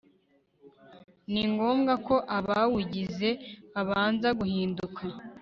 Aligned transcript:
ni 1.31 1.43
ngombwa 1.51 1.93
ko 2.07 2.15
abawugize 2.37 3.29
babanza 3.73 4.27
guhinduka 4.39 5.01